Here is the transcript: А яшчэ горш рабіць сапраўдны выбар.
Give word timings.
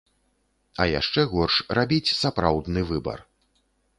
А 0.85 0.87
яшчэ 0.99 1.25
горш 1.33 1.59
рабіць 1.79 2.13
сапраўдны 2.21 2.81
выбар. 2.95 3.19